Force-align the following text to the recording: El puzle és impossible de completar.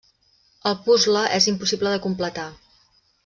El 0.69 0.77
puzle 0.85 1.21
és 1.39 1.49
impossible 1.53 1.93
de 1.97 2.01
completar. 2.09 2.47